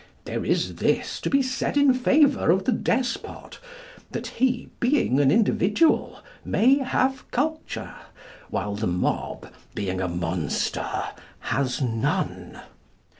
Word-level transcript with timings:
There 0.25 0.43
is 0.43 0.77
this 0.77 1.21
to 1.21 1.29
be 1.29 1.43
said 1.43 1.77
in 1.77 1.93
favour 1.93 2.49
of 2.49 2.63
the 2.65 2.71
despot, 2.71 3.59
that 4.09 4.25
he, 4.25 4.71
being 4.79 5.19
an 5.19 5.29
individual, 5.29 6.21
may 6.43 6.79
have 6.79 7.29
culture, 7.29 7.93
while 8.49 8.73
the 8.73 8.87
mob, 8.87 9.53
being 9.75 10.01
a 10.01 10.07
monster, 10.07 10.89
has 11.51 11.83
none. 11.83 12.61